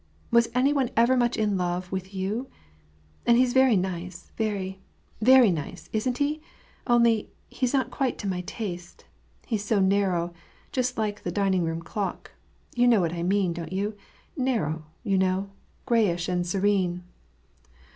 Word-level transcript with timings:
—Was 0.31 0.49
any 0.55 0.73
one 0.73 0.89
ever 0.97 1.13
as 1.13 1.19
much 1.19 1.37
in 1.37 1.57
love 1.59 1.91
with 1.91 2.11
you?— 2.11 2.47
And 3.27 3.37
he's 3.37 3.53
very 3.53 3.75
nice, 3.75 4.31
very, 4.35 4.79
very 5.21 5.51
nice, 5.51 5.91
isn't 5.93 6.17
he? 6.17 6.41
Only, 6.87 7.29
he's 7.49 7.71
not 7.71 7.91
quite 7.91 8.17
to 8.17 8.27
my 8.27 8.41
taste— 8.47 9.05
he's 9.45 9.63
so 9.63 9.79
narrow, 9.79 10.33
just 10.71 10.97
like 10.97 11.21
the 11.21 11.31
dining 11.31 11.63
room 11.63 11.83
clock. 11.83 12.31
You 12.73 12.87
know 12.87 12.99
what 12.99 13.13
I 13.13 13.21
mean, 13.21 13.53
don't 13.53 13.71
you? 13.71 13.93
narrow, 14.35 14.85
you 15.03 15.19
know,— 15.19 15.51
grayish 15.85 16.27
and 16.27 16.47
serene." 16.47 17.03